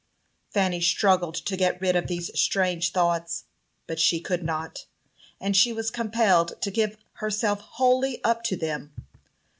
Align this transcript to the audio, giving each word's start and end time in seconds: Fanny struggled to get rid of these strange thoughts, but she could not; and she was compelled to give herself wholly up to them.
Fanny 0.49 0.81
struggled 0.81 1.35
to 1.35 1.55
get 1.55 1.79
rid 1.79 1.95
of 1.95 2.07
these 2.07 2.31
strange 2.33 2.91
thoughts, 2.91 3.43
but 3.85 3.99
she 3.99 4.19
could 4.19 4.41
not; 4.41 4.87
and 5.39 5.55
she 5.55 5.71
was 5.71 5.91
compelled 5.91 6.59
to 6.63 6.71
give 6.71 6.97
herself 7.17 7.59
wholly 7.61 8.19
up 8.23 8.41
to 8.45 8.55
them. 8.55 8.91